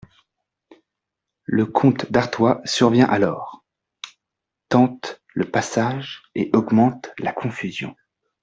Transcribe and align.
Le 1.45 1.67
comte 1.67 2.11
d'Artois 2.11 2.59
survient 2.65 3.05
alors, 3.05 3.63
tente 4.67 5.21
le 5.35 5.47
passage 5.47 6.23
et 6.33 6.49
augmente 6.55 7.11
la 7.19 7.31
confusion. 7.33 7.95